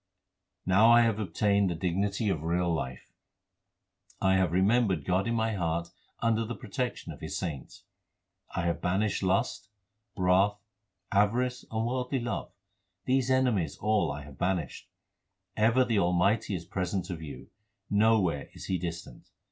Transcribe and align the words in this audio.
Now 0.65 0.89
I 0.91 1.01
have 1.01 1.19
obtained 1.19 1.69
the 1.69 1.75
dignity 1.75 2.27
of 2.29 2.41
real 2.41 2.73
life. 2.73 3.11
I 4.19 4.33
have 4.33 4.51
remembered 4.51 5.05
God 5.05 5.27
in 5.27 5.35
my 5.35 5.53
heart 5.53 5.91
under 6.21 6.43
the 6.43 6.55
protection 6.55 7.11
of 7.11 7.19
the 7.19 7.27
saints. 7.27 7.83
I 8.55 8.63
have 8.63 8.81
banished 8.81 9.21
lust, 9.21 9.69
wrath, 10.17 10.57
avarice, 11.11 11.65
and 11.69 11.85
worldly 11.85 12.19
love; 12.19 12.51
these 13.05 13.29
enemies 13.29 13.77
all 13.77 14.11
have 14.15 14.27
I 14.27 14.31
banished. 14.35 14.89
Ever 15.55 15.85
the 15.85 15.99
Almighty 15.99 16.55
is 16.55 16.65
present 16.65 17.05
to 17.05 17.15
view; 17.15 17.51
nowhere 17.87 18.49
is 18.55 18.65
He 18.65 18.79
distant. 18.79 19.29